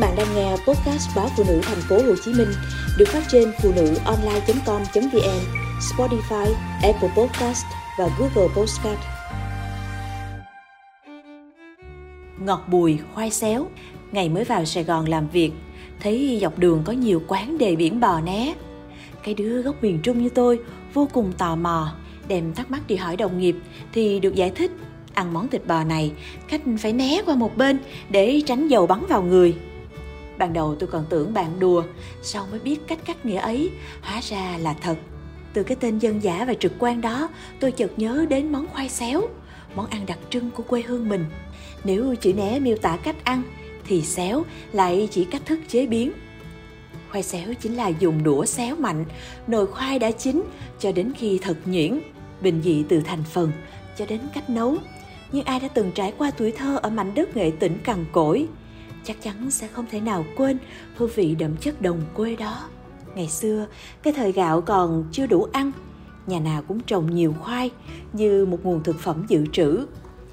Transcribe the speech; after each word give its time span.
bạn 0.00 0.14
đang 0.16 0.34
nghe 0.34 0.50
podcast 0.50 1.16
báo 1.16 1.28
phụ 1.36 1.44
nữ 1.48 1.60
thành 1.62 1.80
phố 1.88 1.96
Hồ 1.96 2.14
Chí 2.24 2.32
Minh 2.32 2.48
được 2.98 3.08
phát 3.08 3.22
trên 3.28 3.52
phụ 3.62 3.72
nữ 3.76 3.94
online.com.vn, 4.04 5.40
Spotify, 5.80 6.52
Apple 6.82 7.08
Podcast 7.16 7.64
và 7.98 8.08
Google 8.18 8.54
Podcast. 8.56 9.00
Ngọt 12.44 12.64
bùi, 12.68 12.98
khoai 13.14 13.30
xéo. 13.30 13.66
Ngày 14.12 14.28
mới 14.28 14.44
vào 14.44 14.64
Sài 14.64 14.84
Gòn 14.84 15.08
làm 15.08 15.28
việc, 15.28 15.50
thấy 16.00 16.38
dọc 16.42 16.58
đường 16.58 16.82
có 16.84 16.92
nhiều 16.92 17.22
quán 17.28 17.58
đề 17.58 17.76
biển 17.76 18.00
bò 18.00 18.20
né. 18.20 18.54
Cái 19.24 19.34
đứa 19.34 19.62
gốc 19.62 19.82
miền 19.82 20.00
Trung 20.02 20.22
như 20.22 20.28
tôi 20.28 20.58
vô 20.94 21.08
cùng 21.12 21.32
tò 21.38 21.56
mò, 21.56 21.92
đem 22.28 22.54
thắc 22.54 22.70
mắc 22.70 22.80
đi 22.86 22.96
hỏi 22.96 23.16
đồng 23.16 23.38
nghiệp 23.38 23.56
thì 23.92 24.20
được 24.20 24.34
giải 24.34 24.50
thích 24.50 24.70
ăn 25.14 25.32
món 25.32 25.48
thịt 25.48 25.66
bò 25.66 25.84
này 25.84 26.12
khách 26.48 26.60
phải 26.78 26.92
né 26.92 27.22
qua 27.26 27.34
một 27.34 27.56
bên 27.56 27.78
để 28.10 28.42
tránh 28.46 28.68
dầu 28.68 28.86
bắn 28.86 29.06
vào 29.06 29.22
người 29.22 29.54
ban 30.40 30.52
đầu 30.52 30.74
tôi 30.74 30.88
còn 30.92 31.04
tưởng 31.08 31.34
bạn 31.34 31.60
đùa, 31.60 31.84
sau 32.22 32.46
mới 32.50 32.60
biết 32.60 32.78
cách 32.86 32.98
cắt 33.04 33.26
nghĩa 33.26 33.38
ấy, 33.38 33.70
hóa 34.02 34.20
ra 34.20 34.58
là 34.58 34.74
thật. 34.80 34.96
Từ 35.52 35.62
cái 35.62 35.76
tên 35.80 35.98
dân 35.98 36.22
giả 36.22 36.44
và 36.44 36.54
trực 36.54 36.72
quan 36.78 37.00
đó, 37.00 37.28
tôi 37.60 37.72
chợt 37.72 37.90
nhớ 37.96 38.26
đến 38.28 38.52
món 38.52 38.66
khoai 38.66 38.88
xéo, 38.88 39.22
món 39.74 39.86
ăn 39.86 40.06
đặc 40.06 40.18
trưng 40.30 40.50
của 40.50 40.62
quê 40.62 40.82
hương 40.82 41.08
mình. 41.08 41.24
Nếu 41.84 42.14
chữ 42.14 42.32
né 42.32 42.58
miêu 42.58 42.76
tả 42.76 42.96
cách 42.96 43.24
ăn, 43.24 43.42
thì 43.86 44.02
xéo 44.02 44.44
lại 44.72 45.08
chỉ 45.10 45.24
cách 45.24 45.42
thức 45.46 45.58
chế 45.68 45.86
biến. 45.86 46.12
Khoai 47.10 47.22
xéo 47.22 47.54
chính 47.60 47.74
là 47.74 47.88
dùng 47.88 48.22
đũa 48.22 48.44
xéo 48.44 48.76
mạnh, 48.76 49.04
nồi 49.46 49.66
khoai 49.66 49.98
đã 49.98 50.10
chín 50.10 50.42
cho 50.78 50.92
đến 50.92 51.12
khi 51.16 51.38
thật 51.42 51.56
nhuyễn, 51.66 52.00
bình 52.40 52.60
dị 52.64 52.84
từ 52.88 53.00
thành 53.00 53.24
phần 53.24 53.52
cho 53.96 54.06
đến 54.06 54.20
cách 54.34 54.50
nấu. 54.50 54.76
Nhưng 55.32 55.44
ai 55.44 55.60
đã 55.60 55.68
từng 55.68 55.92
trải 55.94 56.12
qua 56.18 56.30
tuổi 56.30 56.52
thơ 56.52 56.78
ở 56.82 56.90
mảnh 56.90 57.14
đất 57.14 57.36
nghệ 57.36 57.50
tĩnh 57.60 57.78
cằn 57.84 58.04
cỗi? 58.12 58.46
Chắc 59.04 59.22
chắn 59.22 59.50
sẽ 59.50 59.68
không 59.68 59.86
thể 59.90 60.00
nào 60.00 60.24
quên 60.36 60.58
hương 60.96 61.10
vị 61.14 61.34
đậm 61.34 61.56
chất 61.56 61.82
đồng 61.82 62.00
quê 62.14 62.36
đó. 62.36 62.68
Ngày 63.14 63.28
xưa, 63.28 63.66
cái 64.02 64.12
thời 64.12 64.32
gạo 64.32 64.60
còn 64.60 65.04
chưa 65.12 65.26
đủ 65.26 65.46
ăn, 65.52 65.72
nhà 66.26 66.38
nào 66.40 66.62
cũng 66.68 66.80
trồng 66.80 67.14
nhiều 67.14 67.34
khoai 67.40 67.70
như 68.12 68.46
một 68.46 68.58
nguồn 68.62 68.82
thực 68.82 68.98
phẩm 68.98 69.24
dự 69.28 69.46
trữ. 69.52 69.86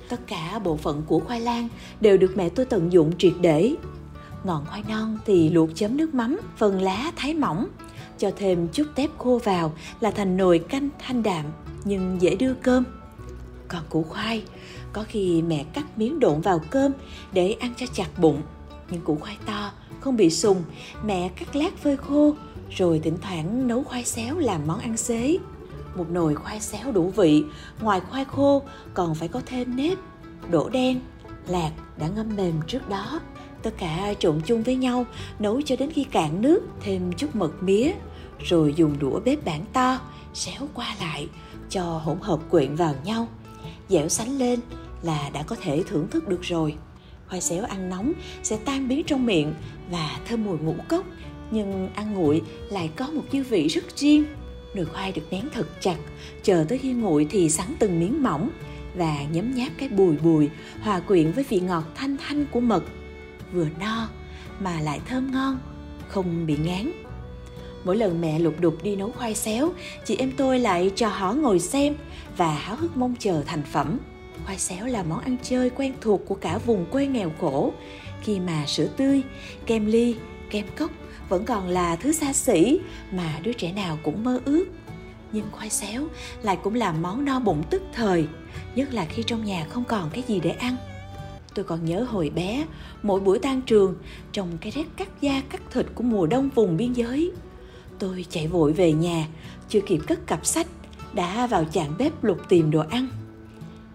Tất 0.10 0.20
cả 0.28 0.60
bộ 0.64 0.78
phận 0.78 1.04
của 1.08 1.20
khoai 1.20 1.42
lang 1.42 1.68
đều 2.02 2.18
được 2.18 2.38
mẹ 2.38 2.50
tôi 2.50 2.66
tận 2.66 2.92
dụng 2.92 3.18
triệt 3.18 3.34
để. 3.42 3.76
Ngọn 4.44 4.66
khoai 4.66 4.84
non 4.90 5.18
thì 5.26 5.50
luộc 5.50 5.70
chấm 5.76 5.98
nước 5.98 6.14
mắm, 6.14 6.40
phần 6.58 6.82
lá, 6.82 7.12
thái 7.16 7.34
mỏng, 7.34 7.68
cho 8.18 8.32
thêm 8.38 8.68
chút 8.68 8.84
tép 8.96 9.10
khô 9.18 9.40
vào 9.44 9.74
là 10.00 10.12
thành 10.12 10.38
nồi 10.38 10.60
canh 10.60 10.90
thanh 11.00 11.24
đạm, 11.24 11.46
nhưng 11.86 12.22
dễ 12.22 12.36
đưa 12.36 12.54
cơm. 12.54 12.84
Còn 13.68 13.82
củ 13.90 14.04
khoai, 14.04 14.44
có 14.94 15.06
khi 15.08 15.42
mẹ 15.42 15.66
cắt 15.74 15.98
miếng 15.98 16.20
độn 16.20 16.42
vào 16.42 16.62
cơm 16.70 16.92
để 17.32 17.52
ăn 17.60 17.74
cho 17.78 17.86
chặt 17.94 18.08
bụng 18.18 18.42
những 18.92 19.02
củ 19.02 19.16
khoai 19.16 19.38
to 19.46 19.72
không 20.00 20.18
bị 20.18 20.30
sùng. 20.30 20.64
Mẹ 21.06 21.30
cắt 21.36 21.56
lát 21.56 21.78
phơi 21.78 21.98
khô, 21.98 22.36
rồi 22.70 23.00
thỉnh 23.04 23.18
thoảng 23.22 23.68
nấu 23.68 23.84
khoai 23.84 24.06
xéo 24.06 24.38
làm 24.38 24.62
món 24.68 24.80
ăn 24.80 24.98
xế. 24.98 25.38
Một 25.96 26.10
nồi 26.10 26.36
khoai 26.36 26.62
xéo 26.62 26.92
đủ 26.92 27.10
vị, 27.16 27.44
ngoài 27.82 28.00
khoai 28.00 28.26
khô 28.26 28.62
còn 28.94 29.16
phải 29.16 29.28
có 29.28 29.42
thêm 29.46 29.76
nếp, 29.76 29.98
đổ 30.50 30.70
đen, 30.70 31.00
lạc 31.48 31.72
đã 31.98 32.08
ngâm 32.08 32.36
mềm 32.36 32.54
trước 32.68 32.90
đó. 32.90 33.20
Tất 33.64 33.72
cả 33.78 34.14
trộn 34.20 34.42
chung 34.46 34.64
với 34.64 34.76
nhau, 34.76 35.06
nấu 35.40 35.62
cho 35.62 35.76
đến 35.76 35.92
khi 35.92 36.04
cạn 36.04 36.42
nước, 36.42 36.62
thêm 36.82 37.12
chút 37.14 37.36
mật 37.36 37.64
mía, 37.64 37.92
rồi 38.44 38.74
dùng 38.78 39.00
đũa 39.00 39.20
bếp 39.20 39.46
bản 39.46 39.66
to, 39.74 40.00
xéo 40.34 40.68
qua 40.74 40.96
lại, 41.00 41.28
cho 41.70 41.84
hỗn 41.84 42.18
hợp 42.22 42.40
quyện 42.50 42.76
vào 42.76 42.96
nhau. 43.04 43.28
Dẻo 43.90 44.10
sánh 44.10 44.38
lên 44.38 44.60
là 45.02 45.30
đã 45.34 45.44
có 45.44 45.56
thể 45.62 45.84
thưởng 45.88 46.08
thức 46.08 46.28
được 46.28 46.42
rồi 46.42 46.76
khoai 47.30 47.42
xéo 47.42 47.64
ăn 47.64 47.90
nóng 47.90 48.14
sẽ 48.44 48.58
tan 48.66 48.88
biến 48.88 49.04
trong 49.08 49.26
miệng 49.26 49.54
và 49.92 50.20
thơm 50.28 50.44
mùi 50.44 50.58
ngũ 50.58 50.76
cốc. 50.88 51.06
Nhưng 51.52 51.90
ăn 51.96 52.14
nguội 52.14 52.42
lại 52.70 52.90
có 52.96 53.08
một 53.08 53.24
dư 53.32 53.44
vị 53.44 53.68
rất 53.68 53.84
riêng. 53.98 54.26
Nồi 54.74 54.86
khoai 54.86 55.12
được 55.12 55.22
nén 55.32 55.50
thật 55.54 55.68
chặt, 55.82 55.98
chờ 56.44 56.66
tới 56.70 56.78
khi 56.78 56.92
nguội 56.94 57.28
thì 57.30 57.50
sắn 57.50 57.68
từng 57.80 58.00
miếng 58.00 58.24
mỏng 58.24 58.50
và 58.96 59.24
nhấm 59.32 59.56
nháp 59.56 59.72
cái 59.78 59.90
bùi 59.90 60.18
bùi 60.18 60.50
hòa 60.82 61.00
quyện 61.00 61.32
với 61.32 61.46
vị 61.50 61.60
ngọt 61.60 61.84
thanh 61.96 62.18
thanh 62.18 62.46
của 62.52 62.60
mật. 62.60 62.84
Vừa 63.54 63.68
no 63.80 64.10
mà 64.60 64.82
lại 64.82 65.00
thơm 65.06 65.32
ngon, 65.32 65.60
không 66.08 66.46
bị 66.46 66.58
ngán. 66.58 66.92
Mỗi 67.84 67.98
lần 67.98 68.22
mẹ 68.22 68.40
lục 68.40 68.56
đục 68.60 68.84
đi 68.84 68.96
nấu 68.96 69.12
khoai 69.12 69.36
xéo, 69.36 69.74
chị 70.06 70.16
em 70.16 70.32
tôi 70.38 70.60
lại 70.60 70.92
cho 70.96 71.08
họ 71.08 71.34
ngồi 71.34 71.60
xem 71.60 71.96
và 72.38 72.54
háo 72.54 72.76
hức 72.76 72.98
mong 72.98 73.16
chờ 73.20 73.44
thành 73.46 73.64
phẩm 73.72 73.98
khoai 74.46 74.60
xéo 74.60 74.86
là 74.86 75.04
món 75.04 75.20
ăn 75.20 75.38
chơi 75.44 75.70
quen 75.70 75.94
thuộc 76.02 76.22
của 76.28 76.36
cả 76.36 76.58
vùng 76.58 76.86
quê 76.92 77.08
nghèo 77.08 77.32
khổ. 77.42 77.74
Khi 78.22 78.40
mà 78.40 78.66
sữa 78.66 78.88
tươi, 78.98 79.22
kem 79.66 79.86
ly, 79.86 80.16
kem 80.50 80.66
cốc 80.78 80.92
vẫn 81.30 81.46
còn 81.46 81.68
là 81.68 81.96
thứ 81.96 82.12
xa 82.12 82.34
xỉ 82.34 82.80
mà 83.12 83.40
đứa 83.44 83.54
trẻ 83.54 83.72
nào 83.74 84.00
cũng 84.04 84.24
mơ 84.24 84.40
ước. 84.46 84.66
Nhưng 85.32 85.46
khoai 85.52 85.70
xéo 85.70 86.08
lại 86.42 86.58
cũng 86.64 86.76
là 86.76 86.92
món 86.92 87.26
no 87.26 87.40
bụng 87.40 87.64
tức 87.70 87.82
thời, 87.94 88.28
nhất 88.76 88.94
là 88.94 89.06
khi 89.06 89.24
trong 89.24 89.46
nhà 89.46 89.66
không 89.70 89.84
còn 89.84 90.10
cái 90.10 90.24
gì 90.28 90.40
để 90.40 90.50
ăn. 90.50 90.76
Tôi 91.54 91.66
còn 91.66 91.86
nhớ 91.86 92.04
hồi 92.10 92.30
bé, 92.30 92.66
mỗi 93.04 93.20
buổi 93.20 93.40
tan 93.40 93.62
trường 93.62 93.96
trong 94.32 94.58
cái 94.62 94.72
rét 94.72 94.86
cắt 94.98 95.22
da 95.22 95.42
cắt 95.50 95.62
thịt 95.72 95.86
của 95.96 96.04
mùa 96.04 96.28
đông 96.28 96.50
vùng 96.56 96.78
biên 96.78 96.94
giới. 96.94 97.32
Tôi 98.00 98.26
chạy 98.30 98.48
vội 98.48 98.74
về 98.74 98.92
nhà, 98.92 99.28
chưa 99.70 99.82
kịp 99.82 100.00
cất 100.08 100.28
cặp 100.28 100.46
sách, 100.46 100.68
đã 101.14 101.48
vào 101.48 101.66
chạm 101.74 101.98
bếp 101.98 102.24
lục 102.24 102.38
tìm 102.50 102.72
đồ 102.72 102.84
ăn 102.90 103.08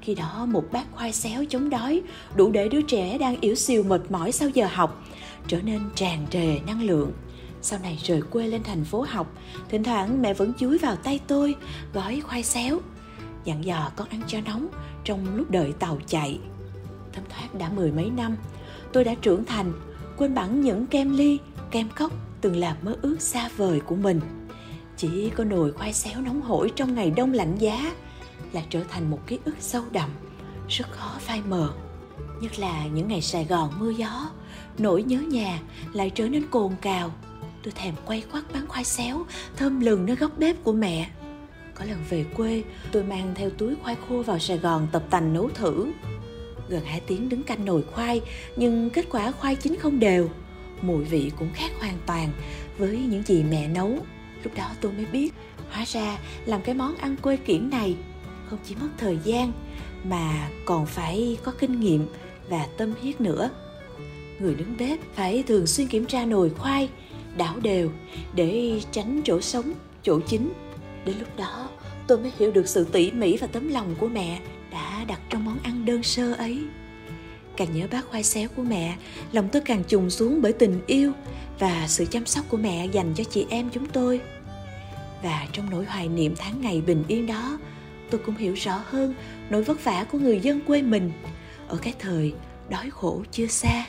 khi 0.03 0.15
đó, 0.15 0.47
một 0.49 0.65
bát 0.73 0.87
khoai 0.93 1.13
xéo 1.13 1.45
chống 1.49 1.71
đói, 1.71 2.03
đủ 2.37 2.51
để 2.51 2.69
đứa 2.69 2.83
trẻ 2.83 3.19
đang 3.19 3.41
yếu 3.41 3.55
xìu 3.55 3.83
mệt 3.83 4.11
mỏi 4.11 4.33
sau 4.33 4.49
giờ 4.49 4.67
học, 4.73 5.05
trở 5.47 5.63
nên 5.63 5.81
tràn 5.95 6.27
trề 6.31 6.59
năng 6.67 6.83
lượng. 6.83 7.13
Sau 7.63 7.79
này 7.83 7.99
rời 8.03 8.23
quê 8.23 8.47
lên 8.47 8.63
thành 8.63 8.85
phố 8.85 9.07
học, 9.09 9.35
thỉnh 9.69 9.85
thoảng 9.85 10.23
mẹ 10.23 10.35
vẫn 10.35 10.53
chúi 10.59 10.79
vào 10.79 10.97
tay 10.97 11.21
tôi, 11.27 11.55
gói 11.93 12.21
khoai 12.21 12.43
xéo, 12.43 12.81
dặn 13.45 13.65
dò 13.65 13.91
con 13.97 14.09
ăn 14.09 14.21
cho 14.27 14.39
nóng 14.41 14.69
trong 15.05 15.37
lúc 15.37 15.51
đợi 15.51 15.73
tàu 15.79 15.99
chạy. 16.07 16.39
Thấm 17.13 17.25
thoát 17.29 17.55
đã 17.55 17.69
mười 17.69 17.93
mấy 17.93 18.11
năm, 18.11 18.37
tôi 18.93 19.05
đã 19.05 19.15
trưởng 19.15 19.45
thành, 19.45 19.73
quên 20.17 20.35
bẵng 20.35 20.61
những 20.61 20.87
kem 20.87 21.17
ly, 21.17 21.39
kem 21.71 21.89
cốc 21.97 22.13
từng 22.41 22.57
là 22.57 22.77
mơ 22.83 22.97
ước 23.03 23.21
xa 23.21 23.49
vời 23.57 23.81
của 23.81 23.97
mình. 23.97 24.21
Chỉ 24.97 25.31
có 25.31 25.45
nồi 25.45 25.73
khoai 25.73 25.93
xéo 25.93 26.21
nóng 26.21 26.43
hổi 26.43 26.71
trong 26.77 26.95
ngày 26.95 27.11
đông 27.11 27.33
lạnh 27.33 27.57
giá 27.59 27.93
là 28.53 28.63
trở 28.71 28.81
thành 28.89 29.11
một 29.11 29.21
ký 29.27 29.39
ức 29.45 29.55
sâu 29.59 29.83
đậm, 29.93 30.11
rất 30.69 30.91
khó 30.91 31.17
phai 31.19 31.43
mờ. 31.49 31.73
Nhất 32.41 32.59
là 32.59 32.87
những 32.87 33.09
ngày 33.09 33.23
sài 33.23 33.45
gòn 33.45 33.73
mưa 33.79 33.91
gió, 33.91 34.31
nỗi 34.79 35.03
nhớ 35.03 35.19
nhà 35.19 35.61
lại 35.93 36.11
trở 36.11 36.29
nên 36.29 36.47
cồn 36.51 36.73
cào. 36.81 37.13
Tôi 37.63 37.73
thèm 37.77 37.95
quay 38.07 38.25
quắt 38.33 38.45
bán 38.53 38.67
khoai 38.69 38.85
xéo, 38.85 39.27
thơm 39.57 39.81
lừng 39.81 40.07
nơi 40.07 40.17
góc 40.17 40.39
bếp 40.39 40.65
của 40.65 40.73
mẹ. 40.73 41.11
Có 41.75 41.85
lần 41.85 41.99
về 42.11 42.25
quê, 42.37 42.63
tôi 42.93 43.03
mang 43.03 43.33
theo 43.35 43.51
túi 43.51 43.75
khoai 43.83 43.97
khô 44.09 44.23
vào 44.23 44.39
sài 44.39 44.59
gòn 44.59 44.89
tập 44.93 45.03
tành 45.11 45.33
nấu 45.33 45.49
thử. 45.49 45.93
Gần 46.69 46.85
hai 46.85 47.01
tiếng 47.01 47.29
đứng 47.29 47.43
canh 47.43 47.65
nồi 47.65 47.83
khoai, 47.83 48.21
nhưng 48.57 48.91
kết 48.91 49.07
quả 49.11 49.33
khoai 49.33 49.57
chín 49.57 49.77
không 49.81 50.01
đều. 50.01 50.31
Mùi 50.83 51.05
vị 51.05 51.33
cũng 51.39 51.51
khác 51.55 51.71
hoàn 51.81 51.99
toàn 52.07 52.29
với 52.79 52.99
những 52.99 53.23
gì 53.23 53.43
mẹ 53.43 53.69
nấu. 53.69 53.99
Lúc 54.45 54.55
đó 54.57 54.71
tôi 54.81 54.93
mới 54.93 55.07
biết, 55.07 55.35
hóa 55.71 55.85
ra 55.87 56.19
làm 56.47 56.63
cái 56.63 56.75
món 56.75 56.97
ăn 56.97 57.17
quê 57.17 57.37
kiển 57.37 57.71
này 57.71 57.97
không 58.53 58.61
chỉ 58.65 58.75
mất 58.75 58.89
thời 58.99 59.19
gian 59.25 59.53
mà 60.05 60.51
còn 60.65 60.87
phải 60.87 61.37
có 61.43 61.53
kinh 61.59 61.81
nghiệm 61.81 62.07
và 62.49 62.67
tâm 62.77 62.95
huyết 63.03 63.21
nữa. 63.21 63.51
Người 64.41 64.55
đứng 64.55 64.77
bếp 64.79 64.99
phải 65.15 65.43
thường 65.43 65.67
xuyên 65.67 65.87
kiểm 65.87 66.07
tra 66.07 66.25
nồi 66.25 66.51
khoai, 66.51 66.89
đảo 67.37 67.61
đều 67.63 67.91
để 68.35 68.81
tránh 68.91 69.21
chỗ 69.25 69.41
sống, 69.41 69.73
chỗ 70.03 70.21
chính 70.21 70.53
đến 71.05 71.15
lúc 71.19 71.37
đó, 71.37 71.69
tôi 72.07 72.19
mới 72.19 72.33
hiểu 72.39 72.51
được 72.51 72.69
sự 72.69 72.87
tỉ 72.93 73.11
mỉ 73.11 73.37
và 73.37 73.47
tấm 73.47 73.69
lòng 73.69 73.95
của 73.99 74.09
mẹ 74.09 74.41
đã 74.71 75.05
đặt 75.09 75.21
trong 75.31 75.45
món 75.45 75.59
ăn 75.63 75.85
đơn 75.85 76.03
sơ 76.03 76.33
ấy. 76.33 76.63
Càng 77.57 77.69
nhớ 77.75 77.87
bát 77.93 78.05
khoai 78.11 78.23
xéo 78.23 78.49
của 78.57 78.63
mẹ, 78.63 78.97
lòng 79.33 79.49
tôi 79.53 79.63
càng 79.65 79.85
trùng 79.85 80.11
xuống 80.11 80.43
bởi 80.43 80.53
tình 80.53 80.81
yêu 80.87 81.13
và 81.59 81.85
sự 81.89 82.05
chăm 82.05 82.27
sóc 82.27 82.45
của 82.49 82.57
mẹ 82.57 82.87
dành 82.87 83.15
cho 83.15 83.25
chị 83.25 83.47
em 83.51 83.71
chúng 83.73 83.87
tôi. 83.87 84.21
Và 85.23 85.47
trong 85.53 85.71
nỗi 85.71 85.85
hoài 85.85 86.09
niệm 86.09 86.35
tháng 86.39 86.61
ngày 86.61 86.81
bình 86.81 87.05
yên 87.09 87.27
đó 87.27 87.59
tôi 88.13 88.21
cũng 88.27 88.37
hiểu 88.37 88.55
rõ 88.55 88.83
hơn 88.87 89.15
nỗi 89.51 89.63
vất 89.63 89.85
vả 89.85 90.05
của 90.13 90.19
người 90.19 90.41
dân 90.41 90.61
quê 90.61 90.83
mình. 90.83 91.13
Ở 91.69 91.79
cái 91.83 91.95
thời 91.99 92.35
đói 92.69 92.91
khổ 92.91 93.23
chưa 93.31 93.47
xa 93.47 93.87